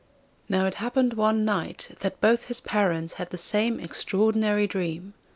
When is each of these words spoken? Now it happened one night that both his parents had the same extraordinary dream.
Now 0.49 0.65
it 0.65 0.73
happened 0.81 1.13
one 1.13 1.45
night 1.45 1.91
that 1.99 2.19
both 2.19 2.45
his 2.45 2.59
parents 2.59 3.13
had 3.21 3.29
the 3.29 3.37
same 3.37 3.79
extraordinary 3.79 4.65
dream. 4.65 5.13